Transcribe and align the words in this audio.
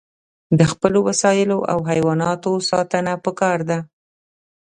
د 0.59 0.61
خپلو 0.71 0.99
وسایلو 1.09 1.57
او 1.71 1.79
حیواناتو 1.91 2.51
ساتنه 2.69 3.13
پکار 3.25 3.59
ده. 3.69 3.79